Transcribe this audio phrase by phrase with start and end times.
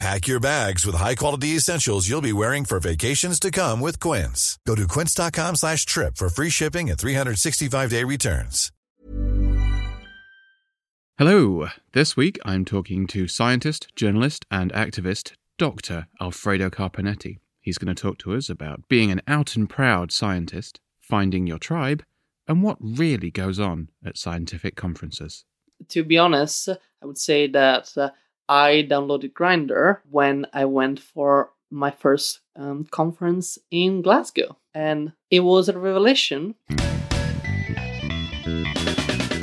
[0.00, 4.58] Pack your bags with high-quality essentials you'll be wearing for vacations to come with Quince.
[4.66, 8.72] Go to quince.com slash trip for free shipping and 365-day returns.
[11.16, 11.68] Hello.
[11.92, 16.08] This week I'm talking to scientist, journalist, and activist Dr.
[16.20, 17.38] Alfredo Carpineti.
[17.60, 21.58] He's going to talk to us about being an out and proud scientist, finding your
[21.58, 22.02] tribe,
[22.48, 25.44] and what really goes on at scientific conferences.
[25.90, 28.10] To be honest, I would say that uh,
[28.48, 35.40] I downloaded Grindr when I went for my first um, conference in Glasgow, and it
[35.40, 36.54] was a revelation.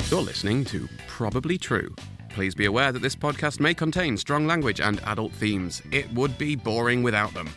[0.08, 1.94] You're listening to Probably True.
[2.28, 5.82] Please be aware that this podcast may contain strong language and adult themes.
[5.90, 7.50] It would be boring without them.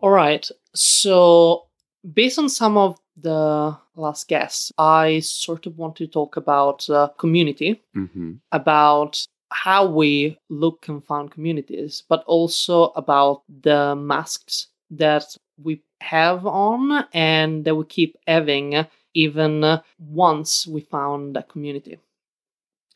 [0.00, 1.66] All right, so
[2.12, 7.08] based on some of the last guests, I sort of want to talk about uh,
[7.18, 8.32] community, Mm-hmm.
[8.52, 15.24] about how we look and find communities, but also about the masks that
[15.62, 21.98] we have on and that we keep having even once we found a community.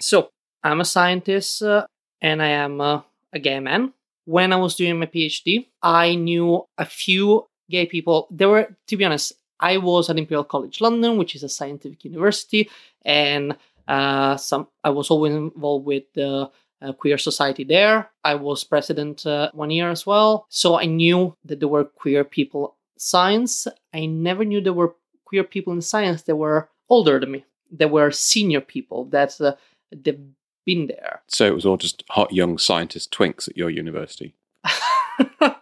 [0.01, 0.31] So,
[0.63, 1.87] I'm a scientist uh,
[2.21, 3.01] and I am uh,
[3.33, 3.93] a gay man.
[4.27, 8.29] When I was doing my PhD, I knew a few gay people.
[8.31, 12.05] There were, to be honest, I was at Imperial College London, which is a scientific
[12.05, 12.69] university,
[13.05, 13.57] and
[13.89, 16.51] uh, some I was always involved with the
[16.83, 18.11] uh, queer society there.
[18.25, 22.25] I was president uh, one year as well, so I knew that there were queer
[22.25, 23.67] people in science.
[23.95, 24.95] I never knew there were
[25.25, 27.45] queer people in science that were older than me.
[27.71, 29.55] There were senior people that uh,
[29.93, 30.21] they've
[30.67, 31.23] been there.
[31.29, 34.35] So it was all just hot young scientist twinks at your university.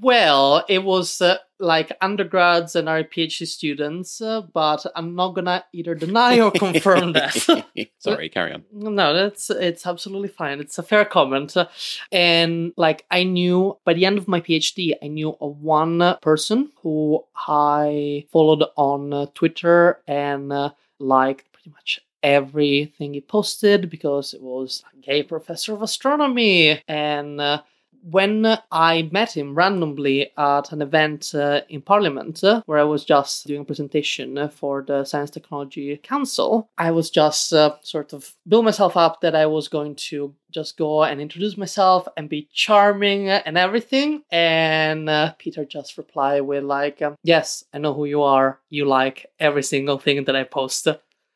[0.00, 5.64] well, it was uh, like undergrads and our PhD students, uh, but I'm not gonna
[5.72, 7.34] either deny or confirm that.
[7.98, 8.64] Sorry, carry on.
[8.72, 10.60] No, that's it's absolutely fine.
[10.60, 11.56] It's a fair comment.
[12.12, 16.70] And like I knew by the end of my PhD, I knew of one person
[16.82, 24.34] who I followed on uh, Twitter and uh, liked pretty much everything he posted because
[24.34, 27.62] it was a gay professor of astronomy and uh,
[28.02, 33.04] when I met him randomly at an event uh, in Parliament, uh, where I was
[33.04, 38.34] just doing a presentation for the Science Technology Council, I was just uh, sort of
[38.46, 42.48] build myself up that I was going to just go and introduce myself and be
[42.52, 44.22] charming and everything.
[44.30, 48.60] And uh, Peter just replied with like, um, "Yes, I know who you are.
[48.70, 50.88] You like every single thing that I post,"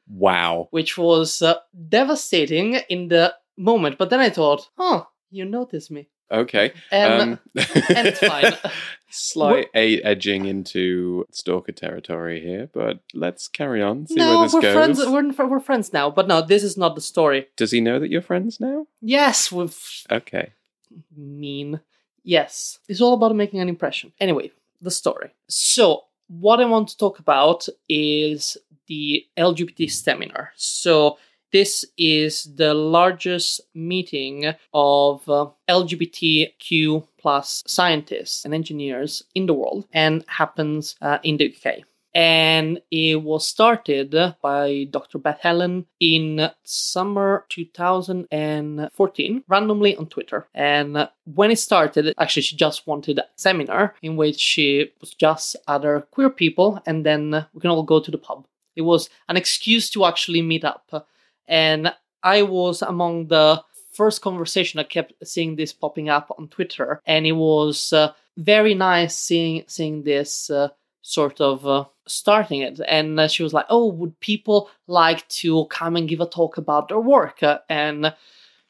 [0.08, 0.68] Wow.
[0.70, 1.56] which was uh,
[1.88, 3.98] devastating in the moment.
[3.98, 6.08] But then I thought, "Huh." You notice me.
[6.30, 6.72] Okay.
[6.90, 8.52] And um, and it's fine.
[9.14, 14.06] Slight a- edging into stalker territory here, but let's carry on.
[14.06, 14.74] See no, where this we're goes.
[14.74, 15.06] friends.
[15.38, 16.08] We're, we're friends now.
[16.10, 17.48] But no, this is not the story.
[17.56, 18.86] Does he know that you're friends now?
[19.02, 19.78] Yes, with
[20.10, 20.52] Okay.
[21.14, 21.80] mean.
[22.24, 24.12] Yes, it's all about making an impression.
[24.20, 25.34] Anyway, the story.
[25.48, 28.56] So, what I want to talk about is
[28.86, 30.48] the LGBT STEMinar.
[30.56, 31.18] So,
[31.52, 39.86] this is the largest meeting of uh, LGBTQ plus scientists and engineers in the world
[39.92, 41.84] and happens uh, in the UK.
[42.14, 45.18] And it was started by Dr.
[45.18, 50.46] Beth Hellen in summer 2014, randomly on Twitter.
[50.54, 55.56] And when it started, actually, she just wanted a seminar in which she was just
[55.66, 58.46] other queer people, and then we can all go to the pub.
[58.76, 61.06] It was an excuse to actually meet up.
[61.48, 61.92] And
[62.22, 67.26] I was among the first conversation I kept seeing this popping up on Twitter, and
[67.26, 70.68] it was uh, very nice seeing seeing this uh,
[71.02, 72.80] sort of uh, starting it.
[72.86, 76.56] And uh, she was like, "Oh, would people like to come and give a talk
[76.56, 78.14] about their work?" Uh, and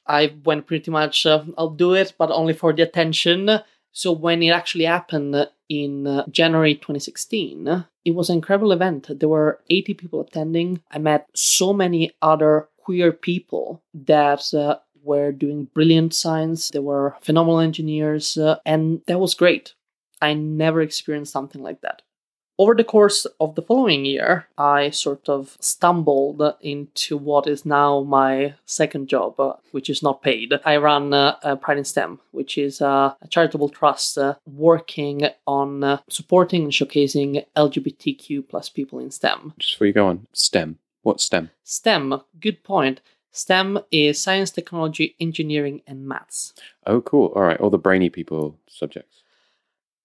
[0.06, 3.60] I went pretty much, uh, "I'll do it, but only for the attention."
[3.94, 9.08] So when it actually happened in January 2016, it was an incredible event.
[9.20, 10.80] There were 80 people attending.
[10.90, 16.70] I met so many other queer people that uh, were doing brilliant science.
[16.70, 19.74] They were phenomenal engineers, uh, and that was great.
[20.20, 22.02] I never experienced something like that.
[22.58, 28.02] over the course of the following year, I sort of stumbled into what is now
[28.02, 30.52] my second job, uh, which is not paid.
[30.64, 35.82] I run uh, Pride in STEM, which is uh, a charitable trust uh, working on
[35.82, 39.54] uh, supporting and showcasing LGBTQ plus people in STEM.
[39.58, 40.78] Just before you go on, STEM.
[41.02, 41.50] What's STEM?
[41.64, 43.00] STEM, good point.
[43.32, 46.52] STEM is science, technology, engineering, and maths.
[46.86, 47.32] Oh, cool.
[47.34, 49.22] All right, all the brainy people subjects.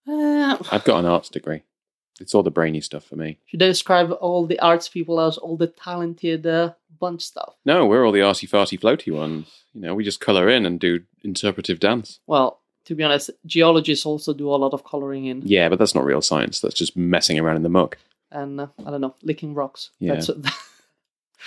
[0.08, 1.64] Uh, I've got an arts degree.
[2.20, 3.38] It's all the brainy stuff for me.
[3.46, 7.56] should I describe all the arts people as all the talented uh, bunch stuff?
[7.66, 9.64] No, we're all the arty farty floaty ones.
[9.74, 12.20] You know, we just colour in and do interpretive dance.
[12.26, 15.94] Well, to be honest, geologists also do a lot of coloring in, Yeah, but that's
[15.94, 16.60] not real science.
[16.62, 17.98] That's just messing around in the muck.
[18.32, 19.92] and uh, I don't know, licking rocks.
[20.00, 20.16] Yeah.
[20.16, 20.30] That's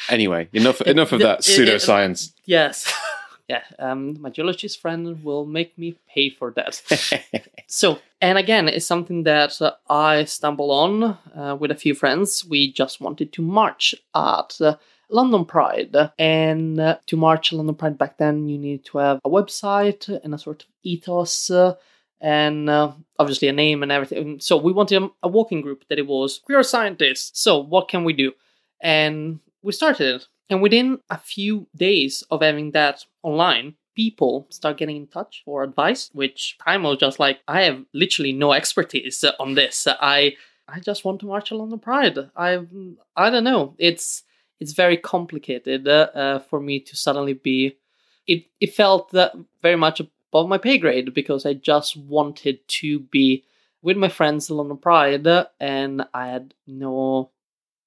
[0.08, 2.32] Anyway, enough enough of that pseudoscience.
[2.46, 2.92] yes.
[3.48, 6.80] yeah, um, my geologist friend will make me pay for that.
[7.72, 12.44] So, and again, it's something that uh, I stumbled on uh, with a few friends.
[12.44, 14.74] We just wanted to march at uh,
[15.08, 15.94] London Pride.
[16.18, 20.08] And uh, to march at London Pride back then, you need to have a website
[20.24, 21.48] and a sort of ethos.
[21.48, 21.74] Uh,
[22.20, 24.40] and uh, obviously a name and everything.
[24.40, 27.40] So we wanted a, a walking group that it was queer scientists.
[27.40, 28.32] So what can we do?
[28.80, 30.26] And we started it.
[30.48, 35.62] And within a few days of having that online, people start getting in touch for
[35.62, 39.86] advice, which time was just like, I have literally no expertise on this.
[39.88, 40.36] I
[40.72, 42.18] I just want to march along the pride.
[42.36, 42.60] I
[43.16, 43.74] I don't know.
[43.78, 44.22] It's
[44.60, 47.76] it's very complicated uh, uh, for me to suddenly be.
[48.26, 53.00] It it felt that very much above my pay grade because I just wanted to
[53.00, 53.44] be
[53.82, 57.30] with my friends along the pride, uh, and I had no.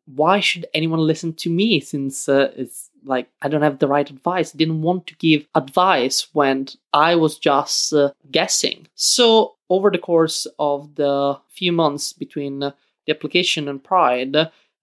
[0.05, 4.09] Why should anyone listen to me since uh, it's like I don't have the right
[4.09, 4.51] advice.
[4.51, 8.87] Didn't want to give advice when I was just uh, guessing.
[8.95, 12.71] So over the course of the few months between uh,
[13.05, 14.35] the application and Pride,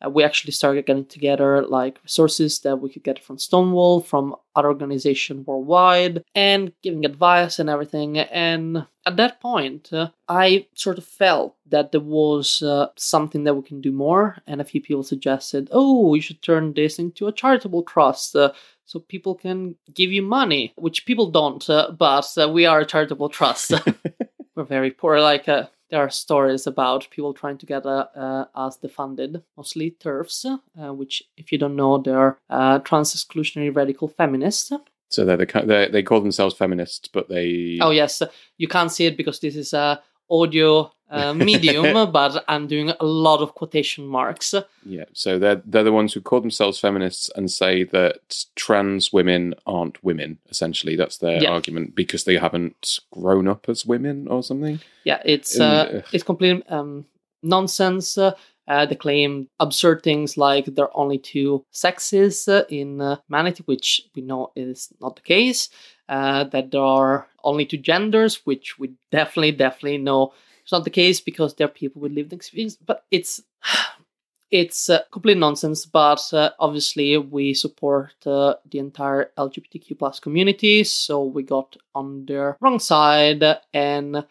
[0.05, 4.35] uh, we actually started getting together like resources that we could get from Stonewall, from
[4.55, 8.19] other organizations worldwide, and giving advice and everything.
[8.19, 13.55] And at that point, uh, I sort of felt that there was uh, something that
[13.55, 14.39] we can do more.
[14.47, 18.37] And a few people suggested, oh, we should turn this into a charitable trust.
[18.37, 18.53] Uh,
[18.85, 22.87] so people can give you money, which people don't, uh, but uh, we are a
[22.87, 23.73] charitable trust.
[24.57, 25.21] We're very poor.
[25.21, 29.97] Like, uh, there are stories about people trying to get uh, uh, us defunded, mostly
[30.01, 34.73] TERFs, uh, which, if you don't know, they're uh, trans exclusionary radical feminists.
[35.09, 38.23] So they're the ki- they they call themselves feminists, but they Oh yes,
[38.59, 43.05] you can't see it because this is a audio uh, medium, but I'm doing a
[43.05, 44.55] lot of quotation marks.
[44.87, 45.05] yeah.
[45.13, 50.03] So they're they're the ones who call themselves feminists and say that trans women aren't
[50.05, 50.39] women.
[50.51, 51.51] Essentially, that's their Yeah.
[51.51, 54.79] argument because they haven't grown up as women or something.
[55.05, 57.07] Yeah, it's uh, uh, it's complete um,
[57.43, 58.17] nonsense.
[58.19, 58.33] Uh,
[58.69, 63.65] uh, they claim absurd things like there are only two sexes uh, in uh, humanity,
[63.67, 65.69] which we know is not the case.
[66.11, 70.33] Uh, that there are only two genders, which we definitely, definitely know
[70.67, 72.77] is not the case because there are people with lived experience.
[72.77, 73.41] But it's
[74.51, 75.87] it's uh, complete nonsense.
[75.87, 82.27] But uh, obviously, we support uh, the entire LGBTQ plus community, so we got on
[82.27, 84.25] their wrong side and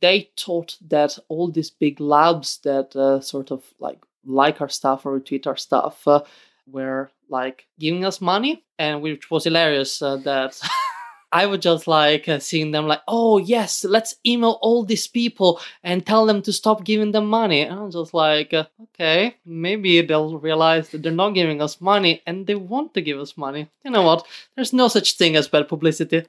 [0.00, 5.06] they thought that all these big labs that uh, sort of like like our stuff
[5.06, 6.22] or retweet our stuff uh,
[6.66, 10.02] were like giving us money, and which was hilarious.
[10.02, 10.58] Uh, that
[11.32, 15.60] I would just like uh, seeing them like, oh yes, let's email all these people
[15.82, 17.62] and tell them to stop giving them money.
[17.62, 18.64] And I'm just like, uh,
[18.94, 23.18] okay, maybe they'll realize that they're not giving us money and they want to give
[23.18, 23.68] us money.
[23.84, 24.26] You know what?
[24.54, 26.26] There's no such thing as bad publicity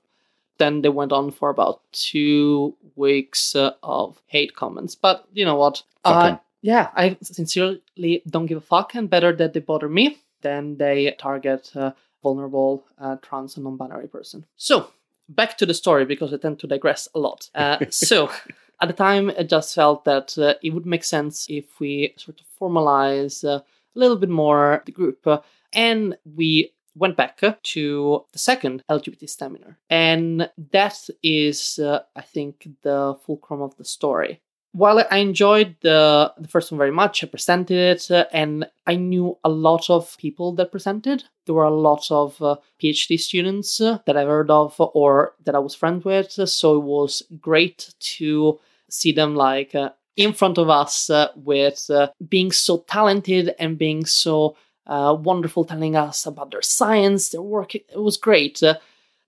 [0.58, 4.96] then they went on for about two weeks uh, of hate comments.
[4.96, 5.84] But you know what?
[6.04, 6.39] Uh, 'em.
[6.62, 11.12] yeah, I sincerely don't give a fuck, and better that they bother me than they
[11.18, 14.46] target uh, vulnerable uh, trans and non-binary person.
[14.56, 14.92] So
[15.30, 17.50] back to the story because I tend to digress a lot.
[17.56, 18.32] Uh, so.
[18.80, 22.40] At the time, I just felt that uh, it would make sense if we sort
[22.40, 23.64] of formalize uh, a
[23.96, 25.28] little bit more the group.
[25.74, 29.76] And we went back to the second LGBT STEMinar.
[29.90, 34.42] And that is, uh, I think, the fulcrum of the story.
[34.74, 38.96] While I enjoyed the, the first one very much, I presented it uh, and I
[38.96, 41.24] knew a lot of people that presented.
[41.46, 45.56] There were a lot of uh, PhD students uh, that I've heard of or that
[45.56, 46.32] I was friends with.
[46.32, 48.60] So it was great to
[48.90, 53.78] see them like uh, in front of us uh, with uh, being so talented and
[53.78, 54.56] being so
[54.88, 57.76] uh, wonderful telling us about their science, their work.
[57.76, 58.62] It was great.
[58.64, 58.76] Uh,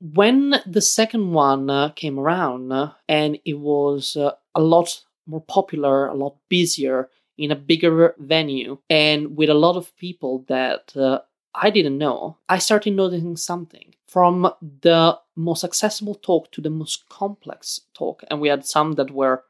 [0.01, 5.41] when the second one uh, came around uh, and it was uh, a lot more
[5.41, 10.95] popular, a lot busier in a bigger venue and with a lot of people that
[10.97, 11.19] uh,
[11.55, 17.07] I didn't know, I started noticing something from the most accessible talk to the most
[17.09, 18.23] complex talk.
[18.29, 19.43] And we had some that were,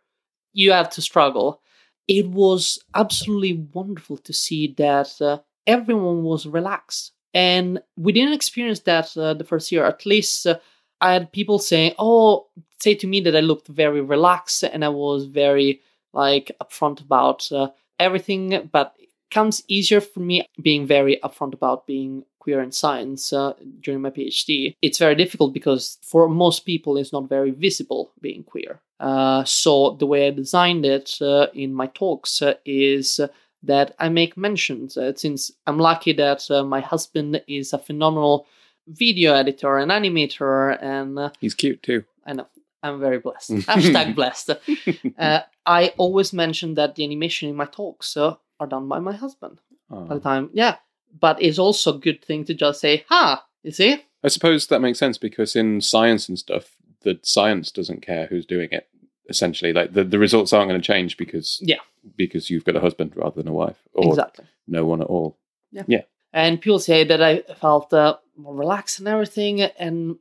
[0.53, 1.62] you have to struggle.
[2.07, 7.12] It was absolutely wonderful to see that uh, everyone was relaxed.
[7.33, 9.86] And we didn't experience that uh, the first year.
[9.86, 10.59] At least uh,
[11.00, 12.48] I had people saying, "Oh,
[12.81, 15.81] say to me that I looked very relaxed and I was very
[16.13, 17.69] like upfront about uh,
[18.00, 23.33] everything." But it comes easier for me being very upfront about being queer in science
[23.33, 24.75] uh, during my PhD.
[24.81, 28.79] It's very difficult because for most people, it's not very visible being queer.
[29.00, 33.19] Uh, so the way I designed it uh, in my talks uh, is
[33.63, 34.98] that I make mentions.
[34.98, 38.48] Uh, since I'm lucky that uh, my husband is a phenomenal
[38.88, 42.03] video editor and animator, and uh, He's cute too.
[42.25, 42.48] I know
[42.83, 43.51] I'm very blessed.
[43.67, 44.51] Hashtag blessed.
[45.17, 49.13] Uh, I always mention that the animation in my talks uh, are done by my
[49.13, 49.59] husband.
[49.89, 50.19] By the Oh.
[50.19, 50.75] time, yeah,
[51.19, 54.81] but it's also a good thing to just say, "Ha, you see." I suppose that
[54.81, 58.88] makes sense because in science and stuff, the science doesn't care who's doing it.
[59.29, 61.77] Essentially, like the, the results aren't going to change because Yeah.
[62.15, 64.45] because you've got a husband rather than a wife or exactly.
[64.67, 65.38] no one at all.
[65.71, 65.83] Yeah.
[65.88, 66.01] yeah.
[66.33, 70.17] And people say that I felt uh, more relaxed and everything, and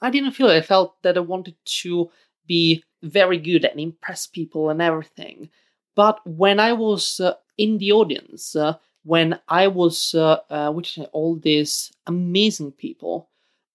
[0.00, 0.56] I didn't feel it.
[0.56, 2.10] I felt that I wanted to
[2.46, 5.50] be very good and impress people and everything.
[5.94, 8.74] But when I was uh, in the audience, uh,
[9.04, 13.30] when I was uh, uh, with all these amazing people,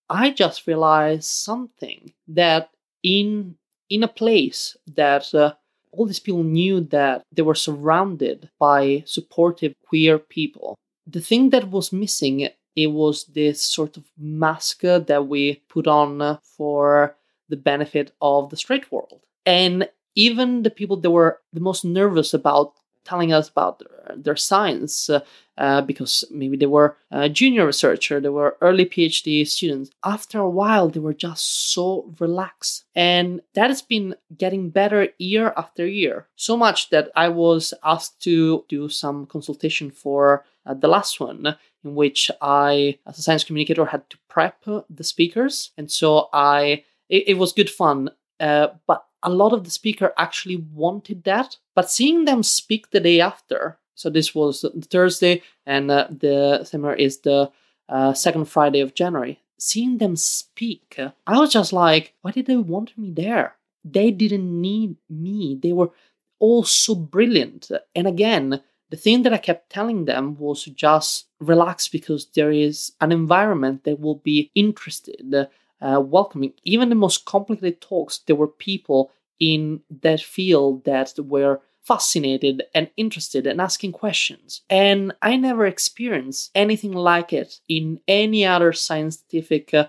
[0.09, 2.69] I just realized something that
[3.03, 3.55] in
[3.89, 5.53] in a place that uh,
[5.91, 10.75] all these people knew that they were surrounded by supportive queer people
[11.05, 16.39] the thing that was missing it was this sort of mask that we put on
[16.41, 17.15] for
[17.49, 19.21] the benefit of the straight world.
[19.45, 22.73] And even the people that were the most nervous about
[23.05, 25.09] telling us about their, their science
[25.57, 30.49] uh, because maybe they were a junior researcher they were early phd students after a
[30.49, 32.85] while they were just so relaxed.
[32.95, 36.27] And that has been getting better year after year.
[36.35, 41.55] So much that i was asked to do some consultation for uh, the last one
[41.83, 45.71] in which i as a science communicator had to prep the speakers.
[45.77, 48.09] And so i it, it was good fun.
[48.39, 51.57] Uh, but a lot of the speaker actually wanted that.
[51.75, 56.95] But seeing them speak the day after so this was thursday and uh, the seminar
[56.95, 57.51] is the
[57.89, 62.57] uh, second friday of january seeing them speak i was just like why did they
[62.57, 63.55] want me there?
[63.85, 65.59] They didn't need me.
[65.61, 65.91] They were
[66.39, 67.69] all so brilliant.
[67.95, 72.91] And again the thing that I kept telling them was just relax because there is
[73.01, 75.47] an environment that will be interested,
[75.81, 76.53] uh, welcoming.
[76.63, 82.89] Even the most complicated talks, there were people in that field that were fascinated and
[82.95, 84.61] interested and asking questions.
[84.69, 89.87] And I never experienced anything like it in any other scientific uh,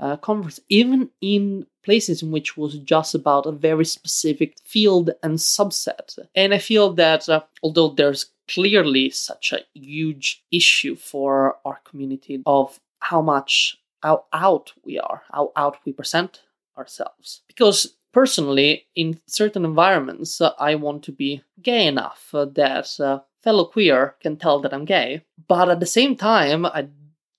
[0.00, 5.38] uh, conference, even in places in which was just about a very specific field and
[5.38, 6.18] subset.
[6.34, 12.42] And I feel that uh, although there's clearly such a huge issue for our community
[12.46, 16.42] of how much how out we are, how out we present
[16.76, 17.40] ourselves.
[17.48, 23.20] Because personally, in certain environments, uh, I want to be gay enough uh, that uh,
[23.42, 25.22] fellow queer can tell that I'm gay.
[25.48, 26.88] But at the same time, I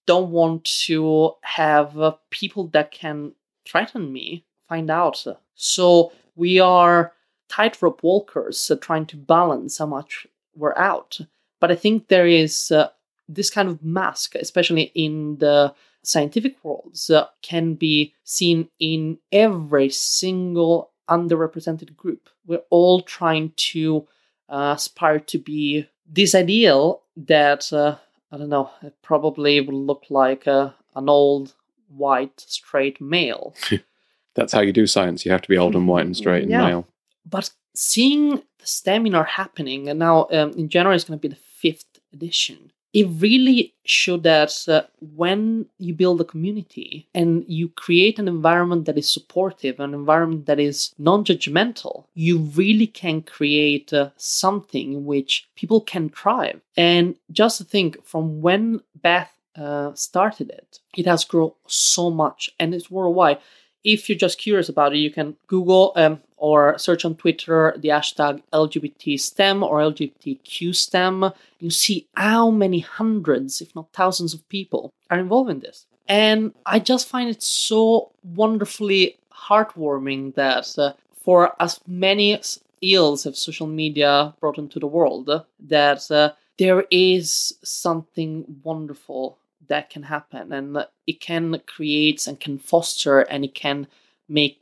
[0.08, 3.34] don't want to have people that can
[3.68, 5.24] threaten me find out.
[5.56, 7.14] So we are
[7.48, 11.20] tightrope walkers trying to balance how much we're out.
[11.60, 12.90] But I think there is uh,
[13.28, 19.90] this kind of mask, especially in the scientific worlds, uh, can be seen in every
[19.90, 22.30] single underrepresented group.
[22.46, 24.08] We're all trying to
[24.50, 27.96] uh, aspire to be this ideal that, uh,
[28.32, 31.54] I don't know, it probably would look like uh, an old
[31.88, 33.56] white straight male.
[34.36, 35.26] That's how you do science.
[35.26, 36.66] You have to be old and white and straight and Yeah.
[36.68, 36.88] male.
[37.26, 41.42] but seeing the seminar happening and now um, in january is going to be the
[41.62, 48.18] fifth edition it really showed that uh, when you build a community and you create
[48.18, 54.10] an environment that is supportive an environment that is non-judgmental you really can create uh,
[54.16, 56.62] something in which people can thrive.
[56.78, 62.50] And just to think from when beth uh, started it it has grown so much
[62.60, 63.40] and it's worldwide.
[63.84, 67.90] If you're just curious about it, you can Google um, or search on Twitter the
[67.90, 71.32] hashtag LGBT STEM or LGBTQ STEM.
[71.60, 75.86] You see how many hundreds, if not thousands, of people are involved in this.
[76.08, 82.40] And I just find it so wonderfully heartwarming that uh, for as many,
[82.82, 89.38] ills have social media brought into the world that uh, there is something wonderful
[89.68, 93.88] that can happen and it can create and can foster and it can
[94.30, 94.62] make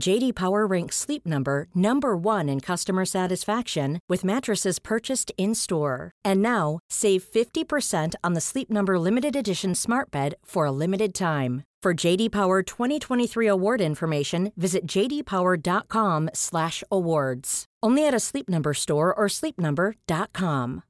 [0.00, 6.12] JD Power ranks Sleep Number number 1 in customer satisfaction with mattresses purchased in-store.
[6.24, 11.14] And now, save 50% on the Sleep Number limited edition Smart Bed for a limited
[11.14, 11.64] time.
[11.82, 17.64] For JD Power 2023 award information, visit jdpower.com/awards.
[17.82, 20.82] Only at a Sleep Number store or sleepnumber.com.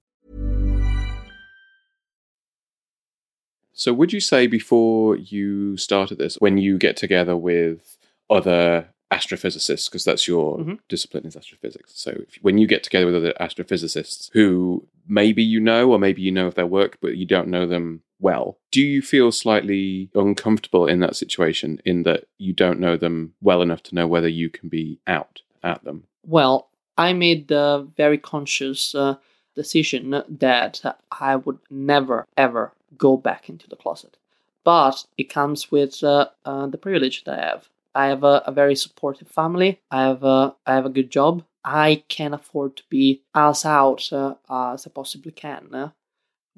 [3.72, 7.96] So, would you say before you started this, when you get together with
[8.28, 10.78] other astrophysicists, because that's your Mhm.
[10.88, 11.92] discipline is astrophysics.
[11.94, 16.22] So, if, when you get together with other astrophysicists who maybe you know, or maybe
[16.22, 20.10] you know of their work, but you don't know them well, do you feel slightly
[20.14, 24.28] uncomfortable in that situation, in that you don't know them well enough to know whether
[24.28, 26.04] you can be out at them?
[26.26, 29.16] Well, I made the very conscious uh,
[29.54, 34.18] decision that I would never ever go back into the closet.
[34.64, 37.68] But it comes with uh, uh, the privilege that I have.
[37.94, 39.80] I have a, a very supportive family.
[39.90, 41.44] I have a, I have a good job.
[41.64, 45.90] I can afford to be as out uh, as I possibly can uh,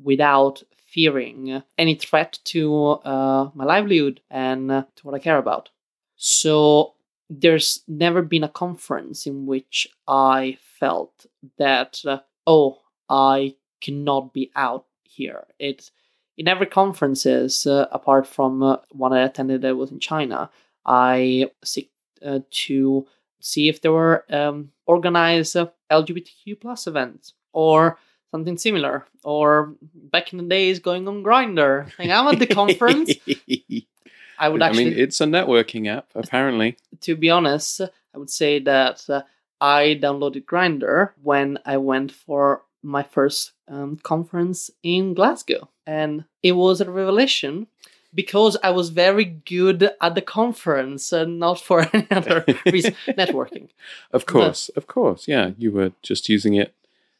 [0.02, 5.70] without fearing any threat to uh, my livelihood and uh, to what I care about.
[6.16, 6.94] So
[7.30, 11.26] there's never been a conference in which I felt
[11.58, 15.46] that uh, oh I cannot be out here.
[15.58, 15.90] It's
[16.36, 20.50] in every conferences uh, apart from one I attended that was in China.
[20.84, 21.90] I seek
[22.24, 23.06] uh, to
[23.40, 27.98] see if there were um, organized uh, LGBTQ plus events or
[28.30, 31.90] something similar, or back in the days going on Grindr.
[31.98, 33.12] Like I'm at the conference.
[34.38, 36.76] I would actually I mean, it's a networking app, apparently.
[37.02, 39.22] to be honest, I would say that uh,
[39.60, 46.52] I downloaded Grindr when I went for my first um, conference in Glasgow, and it
[46.52, 47.68] was a revelation
[48.14, 52.94] because I was very good at the conference and not for any other reason.
[53.08, 53.68] Networking.
[54.12, 55.26] Of course, of course.
[55.28, 56.74] Yeah, you were just using it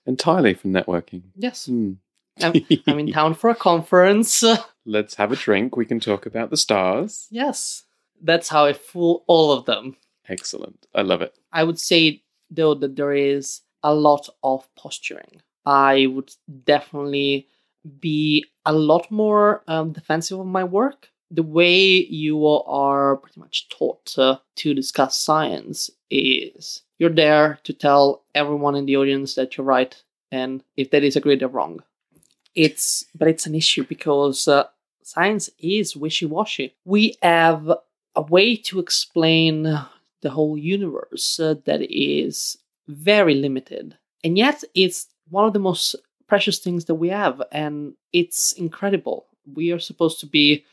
[0.07, 1.23] entirely for networking.
[1.37, 1.93] Yes, Hmm.
[2.41, 2.55] I'm,
[2.87, 4.43] I'm in town for a conference.
[4.87, 5.77] Let's have a drink.
[5.77, 7.27] We can talk about the stars.
[7.31, 7.85] yes,
[8.25, 9.97] that's how I fool all of them.
[10.29, 10.87] Excellent.
[10.95, 11.35] I love it.
[11.53, 15.43] I would say though that there is a lot of posturing.
[15.67, 16.33] I would
[16.65, 17.49] definitely
[18.01, 21.09] be a lot more um, defensive of my work.
[21.31, 27.73] The way you are pretty much taught uh, to discuss science is you're there to
[27.73, 29.97] tell everyone in the audience that you're right,
[30.31, 31.81] and if they disagree, they're wrong.
[32.55, 34.65] It's but it's an issue because uh,
[35.03, 36.75] science is wishy-washy.
[36.85, 37.73] We have
[38.15, 39.63] a way to explain
[40.21, 45.97] the whole universe uh, that is very limited, and yet it's one of the most
[46.33, 49.27] precious things that we have, and it's incredible.
[49.55, 50.65] We are supposed to be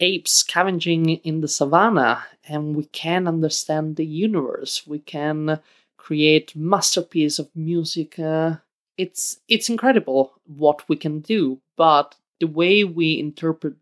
[0.00, 4.84] apes scavenging in the savannah, and we can understand the universe.
[4.84, 5.60] We can
[5.96, 8.18] create masterpiece of music.
[8.18, 8.56] Uh,
[8.98, 10.32] it's it's incredible
[10.64, 13.74] what we can do, but the way we interpret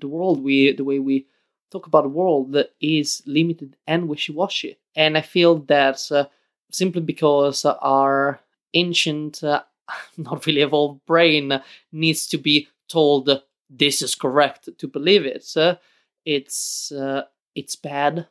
[0.00, 1.26] the world, we the way we
[1.70, 4.78] talk about the world is limited and wishy-washy.
[4.96, 6.24] And I feel that uh,
[6.70, 8.40] simply because our
[8.72, 9.62] ancient, uh,
[10.16, 11.60] not really evolved brain
[11.92, 15.46] needs to be told this is correct to believe it.
[15.56, 15.76] Uh,
[16.24, 17.22] it's uh,
[17.54, 18.26] it's bad,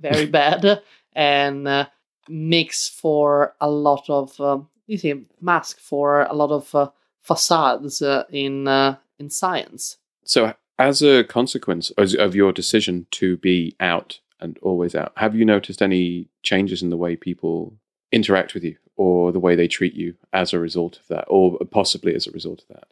[0.00, 1.86] very bad, and uh,
[2.28, 6.90] makes for a lot of um, you see mask for a lot of uh,
[7.22, 9.98] facades uh, in uh, in science.
[10.24, 15.44] So, as a consequence of your decision to be out and always out, have you
[15.44, 17.74] noticed any changes in the way people
[18.12, 21.56] interact with you or the way they treat you as a result of that, or
[21.70, 22.88] possibly as a result of that?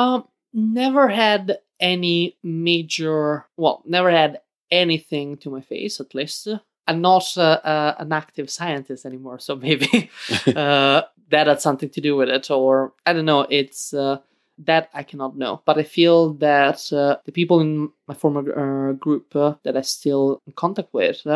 [0.00, 6.48] Um, never had any major, well, never had anything to my face at least.
[6.86, 10.10] I'm not uh, uh, an active scientist anymore, so maybe
[10.46, 13.46] uh, that had something to do with it, or I don't know.
[13.50, 14.18] It's uh,
[14.58, 18.92] that I cannot know, but I feel that uh, the people in my former uh,
[18.92, 21.26] group that I still in contact with,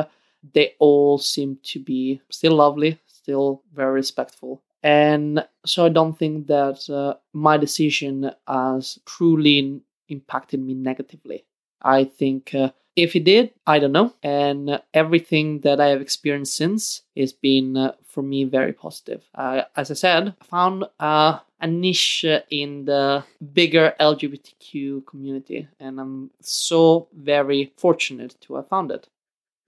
[0.55, 6.47] they all seem to be still lovely, still very respectful, and so I don't think
[6.47, 11.45] that my decision has truly impacted me negatively.
[11.83, 12.55] I think
[12.97, 14.15] if it did, I don't know.
[14.23, 19.23] And everything that I have experienced since has been, uh, for me, very positive.
[19.35, 26.01] Uh, as I said, I found uh, a niche in the bigger LGBTQ community, and
[26.01, 29.09] I'm so very fortunate to have found it.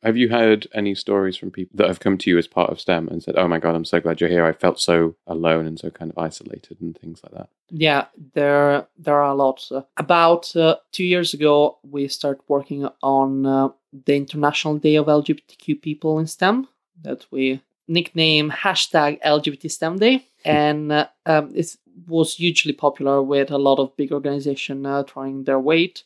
[0.02, 2.80] Have you heard any stories from people that have come to you as part of
[2.80, 4.44] STEM and said, "Oh my god, I'm so glad you're here.
[4.44, 8.88] I felt so alone and so kind of isolated and things like that." Yeah, there
[8.98, 9.70] there are a lot.
[9.96, 13.68] About uh, two years ago, we started working on uh,
[14.06, 16.66] the International Day of LGBTQ people in STEM
[17.02, 21.76] that we nickname hashtag LGBT STEM Day, and uh, um, it
[22.08, 26.02] was hugely popular with a lot of big organizations uh, trying their weight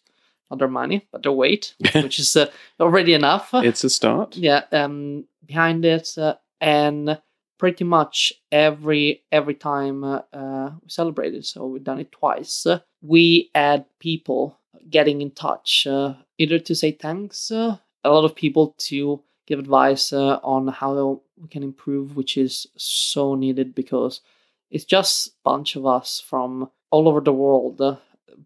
[0.51, 3.51] not their money, but their weight, which is uh, already enough.
[3.53, 4.37] It's a start.
[4.37, 7.21] Yeah, um, behind it, uh, and
[7.59, 12.67] pretty much every every time uh, uh we celebrated, so we've done it twice.
[12.67, 14.59] Uh, we had people
[14.91, 20.13] getting in touch, uh, either to say thanks, a lot of people to give advice
[20.13, 24.21] on how we can improve, which is so needed because
[24.71, 27.81] it's just a bunch of us from all over the world,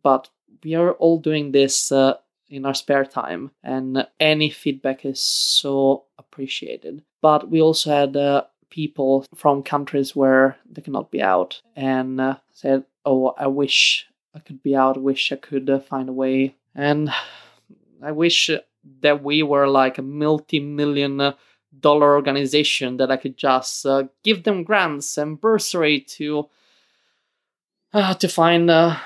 [0.03, 0.29] but
[0.65, 2.15] we are all doing this uh,
[2.49, 7.03] in our spare time, and any feedback is so appreciated.
[7.23, 12.37] But we also had uh, people from countries where they cannot be out and uh,
[12.53, 15.01] said, "Oh, I wish I could be out.
[15.01, 17.11] Wish I could uh, find a way." And
[18.03, 18.51] I wish
[19.03, 21.35] that we were like a multi-million
[21.79, 26.49] dollar organization that I could just uh, give them grants and bursary to
[27.93, 28.97] uh, to find uh,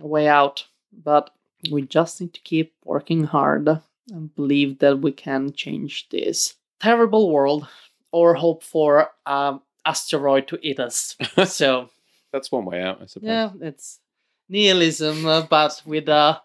[0.00, 1.30] a way out, but
[1.70, 3.68] we just need to keep working hard
[4.10, 7.66] and believe that we can change this terrible world
[8.12, 11.16] or hope for an asteroid to eat us.
[11.46, 11.88] so
[12.32, 13.26] that's one way out, I suppose.
[13.26, 14.00] Yeah, it's
[14.48, 16.40] nihilism, uh, but with a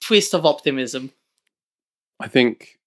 [0.00, 1.12] twist of optimism.
[2.18, 2.78] I think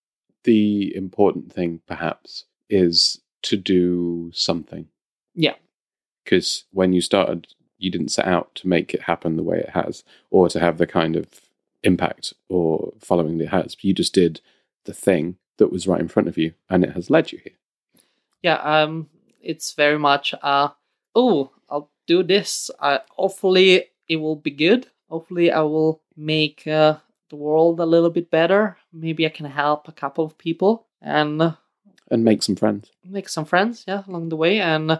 [0.43, 4.87] the important thing, perhaps, is to do something.
[5.35, 5.55] Yeah.
[6.23, 7.47] Because when you started
[7.79, 10.77] you didn't set out to make it happen the way it has or to have
[10.77, 11.27] the kind of
[11.83, 13.75] impact or following that it has.
[13.81, 14.41] You just did
[14.85, 17.53] the thing that was right in front of you and it has led you here.
[18.43, 19.09] Yeah, um
[19.41, 20.69] it's very much uh
[21.15, 22.69] oh, I'll do this.
[22.79, 24.87] Uh, hopefully it will be good.
[25.09, 26.97] Hopefully I will make uh,
[27.29, 28.77] the world a little bit better.
[28.93, 31.55] Maybe I can help a couple of people and
[32.11, 32.91] and make some friends.
[33.05, 34.99] Make some friends, yeah, along the way and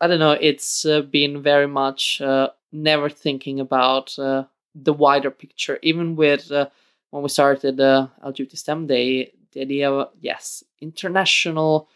[0.00, 5.30] I don't know, it's uh, been very much uh, never thinking about uh, the wider
[5.30, 5.78] picture.
[5.82, 6.68] Even with uh,
[7.10, 11.88] when we started uh, LGBT STEM Day, the idea of, yes, international,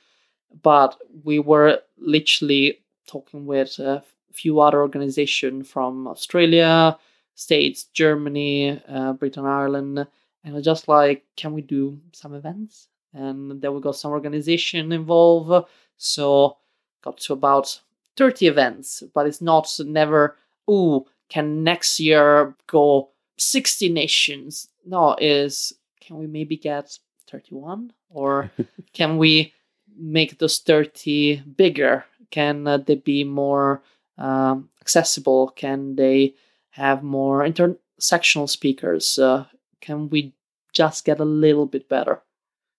[0.62, 6.96] but we were literally talking with a few other organizations from Australia,
[7.34, 10.06] States, Germany, uh, Britain, Ireland,
[10.44, 12.88] and just like, can we do some events?
[13.12, 15.66] And then we got some organization involved.
[15.96, 16.56] So
[17.02, 17.80] got to about
[18.16, 20.36] 30 events, but it's not never,
[20.70, 24.68] ooh, can next year go 60 nations?
[24.84, 26.98] No, is can we maybe get
[27.30, 27.92] 31?
[28.08, 28.50] Or
[28.92, 29.54] can we
[29.96, 32.04] make those 30 bigger?
[32.30, 33.82] Can uh, they be more
[34.18, 35.48] um, accessible?
[35.56, 36.34] Can they
[36.70, 39.18] have more intersectional speakers?
[39.18, 39.46] Uh,
[39.80, 40.32] can we
[40.72, 42.22] just get a little bit better?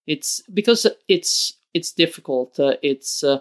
[0.08, 2.60] It's because it's it's difficult.
[2.60, 3.40] Uh, it's uh,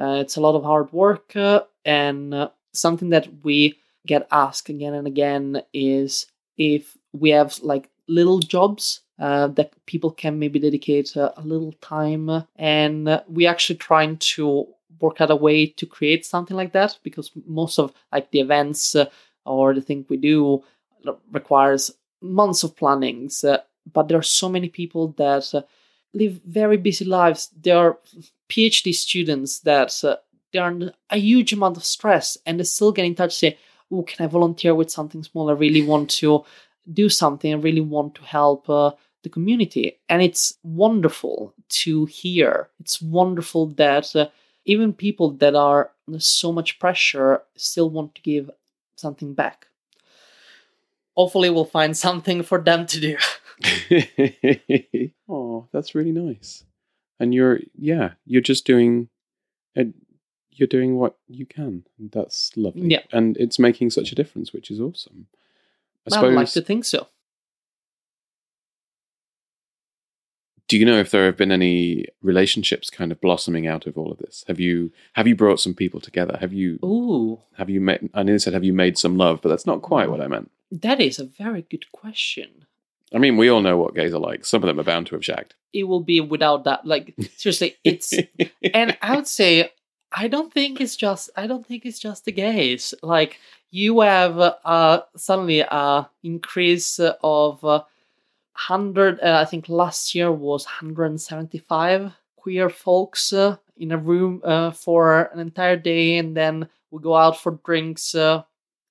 [0.00, 4.94] it's a lot of hard work, uh, and uh, something that we get asked again
[4.94, 11.14] and again is if we have like little jobs uh, that people can maybe dedicate
[11.16, 14.66] uh, a little time, and uh, we actually trying to
[15.00, 18.96] work out a way to create something like that because most of like the events
[19.46, 20.62] or the thing we do
[21.32, 23.44] requires months of plannings.
[23.92, 25.64] but there are so many people that
[26.12, 27.50] live very busy lives.
[27.60, 27.98] They are
[28.48, 30.16] PhD students that uh,
[30.52, 33.58] they're under a huge amount of stress and they still get in touch say,
[33.92, 35.50] oh, can I volunteer with something small?
[35.50, 36.44] I really want to
[36.92, 37.52] do something.
[37.52, 38.92] I really want to help uh,
[39.22, 39.98] the community.
[40.08, 42.68] And it's wonderful to hear.
[42.80, 44.28] It's wonderful that uh,
[44.64, 48.50] even people that are under so much pressure still want to give
[48.96, 49.66] something back.
[51.16, 53.16] hopefully we'll find something for them to do.
[55.28, 56.64] oh, that's really nice.
[57.18, 59.08] And you're yeah, you're just doing
[59.74, 59.94] and
[60.50, 61.84] you're doing what you can.
[61.98, 62.88] That's lovely.
[62.88, 63.02] Yeah.
[63.12, 65.26] And it's making such a difference, which is awesome.
[66.06, 67.06] I I suppose would like to think so.
[70.70, 74.12] do you know if there have been any relationships kind of blossoming out of all
[74.12, 74.44] of this?
[74.46, 76.38] Have you have you brought some people together?
[76.40, 79.48] Have you Ooh, have you made I nearly said have you made some love, but
[79.48, 80.48] that's not quite what I meant.
[80.70, 82.66] that is a very good question.
[83.12, 84.44] I mean, we all know what gays are like.
[84.44, 85.54] Some of them are bound to have shagged.
[85.72, 86.86] It will be without that.
[86.86, 88.14] Like seriously, it's
[88.74, 89.72] and I would say
[90.12, 92.94] I don't think it's just I don't think it's just the gays.
[93.02, 93.38] Like
[93.70, 97.82] you have uh, suddenly a increase of uh,
[98.52, 99.20] hundred.
[99.20, 105.30] Uh, I think last year was 175 queer folks uh, in a room uh, for
[105.32, 108.14] an entire day, and then we go out for drinks.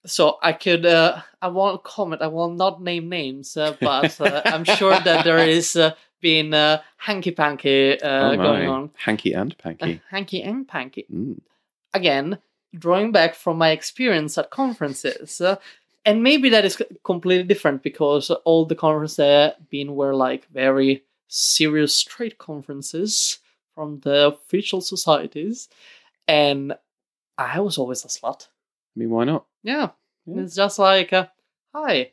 [0.04, 2.22] Uh, so I could uh, I won't comment.
[2.22, 5.76] I will not name names, uh, but uh, I'm sure that there is.
[5.76, 8.92] Uh, been uh, hanky panky uh, oh going on.
[8.98, 10.02] Hanky and Uh, panky.
[10.10, 11.06] hanky and panky.
[11.10, 11.40] Mm.
[11.94, 12.40] Again,
[12.78, 15.56] drawing back from my experience at conferences, uh,
[16.04, 21.04] and maybe that is completely different because all the conferences I've been were like very
[21.30, 23.40] serious straight conferences
[23.74, 25.70] from the official societies,
[26.28, 26.74] and
[27.38, 28.48] I was always a slut.
[28.94, 29.46] I mean, why not?
[29.64, 29.90] Yeah,
[30.26, 30.42] Yeah.
[30.44, 31.28] it's just like, uh,
[31.74, 32.12] hi,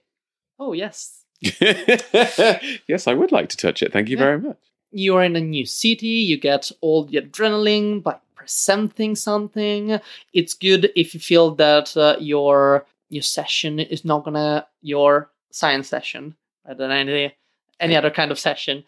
[0.59, 3.93] oh yes, yes, I would like to touch it.
[3.93, 4.25] Thank you Yeah.
[4.25, 4.59] very much.
[4.93, 10.01] you're in a new city, you get all the adrenaline by presenting something.
[10.33, 15.89] It's good if you feel that uh, your your session is not gonna your science
[15.89, 16.35] session
[16.67, 17.35] rather than any
[17.81, 18.85] any other kind of session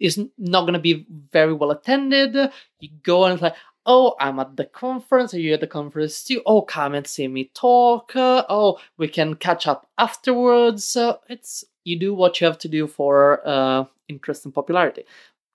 [0.00, 2.34] is not gonna be very well attended.
[2.80, 3.54] You go and it's like.
[3.84, 5.34] Oh, I'm at the conference.
[5.34, 6.42] Are you at the conference too?
[6.46, 8.14] Oh, come and see me talk.
[8.14, 10.96] Uh, oh, we can catch up afterwards.
[10.96, 15.04] Uh, it's you do what you have to do for uh, interest and popularity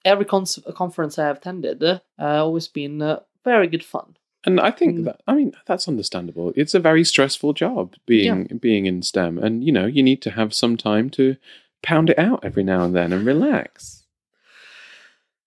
[0.06, 4.16] every cons- conference I have attended, uh, always been uh, very good fun.
[4.46, 5.04] And I think Mm.
[5.06, 6.54] that I mean that's understandable.
[6.56, 10.32] It's a very stressful job being being in STEM, and you know you need to
[10.32, 11.36] have some time to
[11.84, 14.06] pound it out every now and then and relax.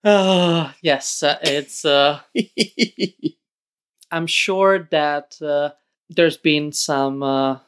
[0.03, 1.85] Uh, yes, uh, it's.
[1.85, 2.21] Uh,
[4.11, 5.71] I'm sure that uh,
[6.09, 7.23] there's been some.
[7.23, 7.59] Uh,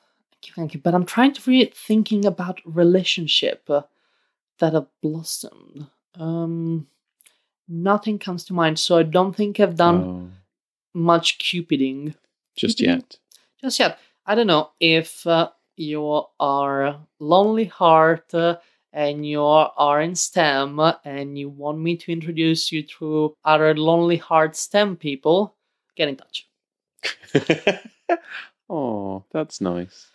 [0.83, 3.83] but I'm trying to read thinking about relationship uh,
[4.59, 5.87] that have blossomed.
[6.15, 6.87] Um,
[7.69, 10.31] nothing comes to mind, so I don't think I've done Oh,
[10.95, 12.15] much cupiding.
[12.57, 12.87] just Mhm.
[12.87, 13.19] yet.
[13.61, 13.99] just yet.
[14.27, 18.57] I don't know if uh, you are lonely heart uh,
[18.93, 24.19] and you are in STEM and you want me to introduce you to other lonely
[24.19, 25.55] heart STEM people,
[25.97, 26.49] get in touch.
[28.69, 30.09] oh, that's nice.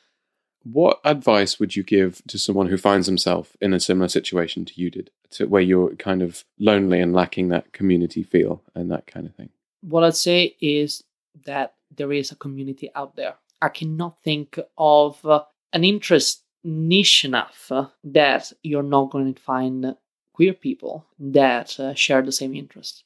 [0.64, 4.74] What advice would you give to someone who finds himself in a similar situation to
[4.76, 9.08] you did, to where you're kind of lonely and lacking that community feel and that
[9.08, 9.50] kind of thing?
[9.82, 11.04] What I'd say is
[11.46, 13.36] that there is a community out there.
[13.62, 17.72] I cannot think of uh, an interest niche enough
[18.04, 19.96] that you're not going to find
[20.34, 23.04] queer people that uh, share the same interest.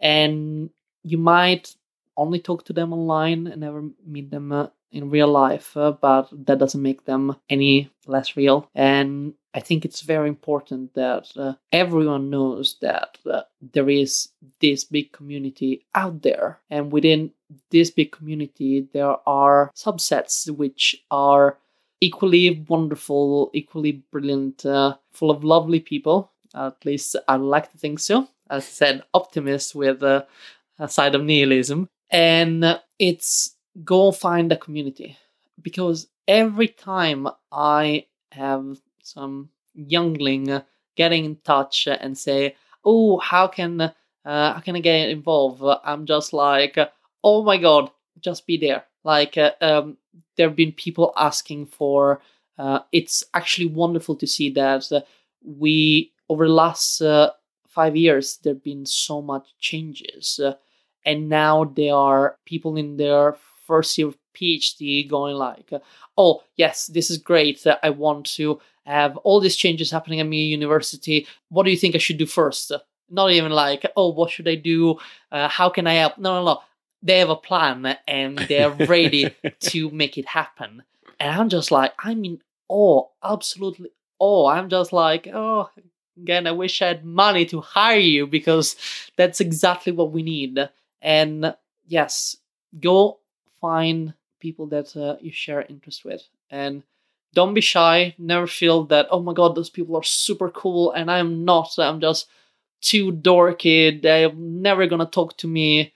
[0.00, 0.70] And
[1.04, 1.74] you might
[2.16, 6.28] only talk to them online and never meet them uh, in real life, uh, but
[6.46, 8.68] that doesn't make them any less real.
[8.74, 14.28] And I think it's very important that uh, everyone knows that uh, there is
[14.60, 16.58] this big community out there.
[16.70, 17.32] And within
[17.70, 21.58] this big community, there are subsets which are
[22.02, 26.32] equally wonderful, equally brilliant, uh, full of lovely people.
[26.54, 28.28] At least I like to think so.
[28.50, 30.24] As I said, optimist with uh,
[30.78, 31.88] a side of nihilism.
[32.10, 35.16] And uh, it's go find a community
[35.62, 40.60] because every time I have some youngling
[40.96, 43.92] getting in touch and say, "Oh, how can uh,
[44.24, 46.76] how can I get involved?" I'm just like,
[47.24, 49.96] "Oh my god, just be there!" Like uh, um,
[50.36, 52.20] there have been people asking for.
[52.58, 55.00] Uh, it's actually wonderful to see that uh,
[55.44, 57.30] we over the last uh,
[57.68, 60.54] five years there have been so much changes, uh,
[61.04, 65.70] and now there are people in their first year of PhD going like,
[66.16, 67.64] "Oh yes, this is great.
[67.82, 71.26] I want to." have all these changes happening at me university.
[71.50, 72.72] What do you think I should do first?
[73.08, 74.96] Not even like, oh, what should I do?
[75.30, 76.18] Uh, how can I help?
[76.18, 76.60] No, no, no.
[77.02, 80.82] They have a plan and they're ready to make it happen.
[81.18, 84.48] And I'm just like, I'm in awe, absolutely awe.
[84.48, 85.68] I'm just like, oh,
[86.16, 88.76] again, I wish I had money to hire you because
[89.16, 90.58] that's exactly what we need.
[91.00, 91.54] And
[91.86, 92.36] yes,
[92.78, 93.18] go
[93.60, 96.82] find people that uh, you share interest with and
[97.34, 98.14] don't be shy.
[98.18, 101.78] Never feel that, oh my god, those people are super cool and I'm not.
[101.78, 102.28] I'm just
[102.80, 104.00] too dorky.
[104.00, 105.92] They're never gonna talk to me.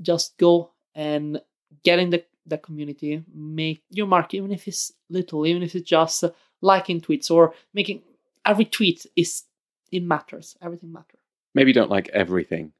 [0.00, 1.40] Just go and
[1.84, 5.88] get in the, the community, make your mark, even if it's little, even if it's
[5.88, 6.30] just uh,
[6.60, 8.02] liking tweets or making
[8.44, 9.44] every tweet is
[9.92, 10.56] it matters.
[10.60, 11.20] Everything matters.
[11.54, 12.72] Maybe don't like everything.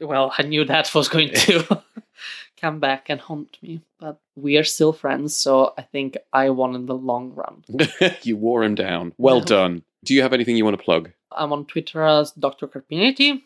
[0.00, 1.82] Well, I knew that was going to
[2.60, 6.74] come back and haunt me, but we are still friends, so I think I won
[6.74, 7.64] in the long run.
[8.22, 9.12] you wore him down.
[9.18, 9.82] Well done.
[10.04, 11.10] Do you have anything you want to plug?
[11.30, 12.66] I'm on Twitter as Dr.
[12.66, 13.42] Carpineti,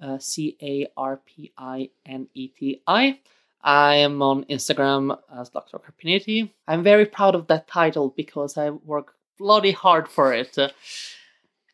[0.00, 3.18] uh, C A R P I N E T I.
[3.60, 5.78] I am on Instagram as Dr.
[5.78, 6.50] Carpineti.
[6.68, 10.56] I'm very proud of that title because I work bloody hard for it.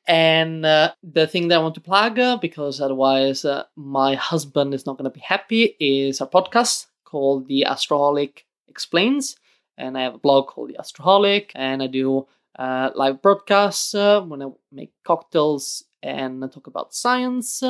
[0.07, 4.75] And uh, the thing that I want to plug, uh, because otherwise uh, my husband
[4.75, 9.37] is not going to be happy, is a podcast called The Astroholic Explains.
[9.79, 12.27] And I have a blog called The Astroholic, and I do
[12.59, 17.63] uh, live broadcasts uh, when I make cocktails and talk about science.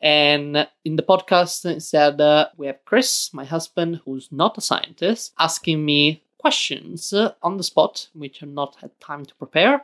[0.00, 5.32] And in the podcast, instead, uh, we have Chris, my husband, who's not a scientist,
[5.38, 9.82] asking me questions on the spot, which I've not had time to prepare.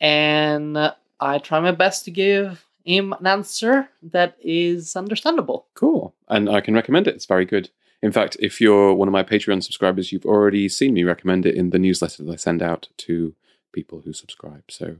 [0.00, 0.76] And
[1.20, 5.66] I try my best to give him an answer that is understandable.
[5.74, 6.14] Cool.
[6.28, 7.14] And I can recommend it.
[7.14, 7.70] It's very good.
[8.02, 11.54] In fact, if you're one of my Patreon subscribers, you've already seen me recommend it
[11.54, 13.34] in the newsletter that I send out to
[13.72, 14.64] people who subscribe.
[14.68, 14.96] So,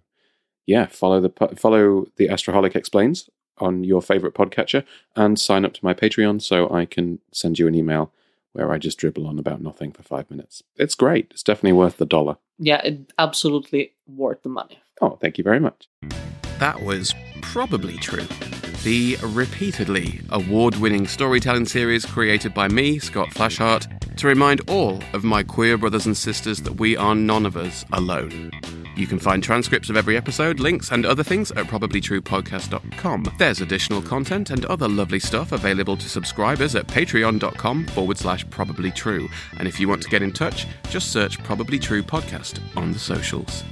[0.65, 4.85] yeah, follow the follow the Astroholic Explains on your favorite podcatcher
[5.17, 8.13] and sign up to my Patreon so I can send you an email
[8.53, 10.63] where I just dribble on about nothing for five minutes.
[10.77, 11.29] It's great.
[11.31, 12.37] It's definitely worth the dollar.
[12.59, 14.79] Yeah, it absolutely worth the money.
[15.01, 15.89] Oh, thank you very much.
[16.59, 18.27] That was probably true.
[18.85, 25.25] The repeatedly award winning storytelling series created by me, Scott Flashheart, to remind all of
[25.25, 28.53] my queer brothers and sisters that we are none of us alone.
[28.97, 33.35] You can find transcripts of every episode, links, and other things at probablytruepodcast.com.
[33.39, 38.91] There's additional content and other lovely stuff available to subscribers at patreon.com forward slash probably
[38.91, 39.29] true.
[39.59, 42.99] And if you want to get in touch, just search Probably True Podcast on the
[42.99, 43.65] socials.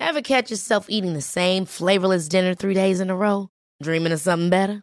[0.00, 3.48] Ever catch yourself eating the same flavorless dinner three days in a row?
[3.82, 4.82] Dreaming of something better?